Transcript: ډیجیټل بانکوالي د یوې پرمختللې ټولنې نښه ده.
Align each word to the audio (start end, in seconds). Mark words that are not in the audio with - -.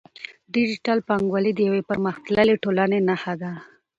ډیجیټل 0.53 0.97
بانکوالي 1.07 1.51
د 1.55 1.59
یوې 1.67 1.81
پرمختللې 1.89 2.55
ټولنې 2.63 2.99
نښه 3.07 3.33
ده. 3.41 3.51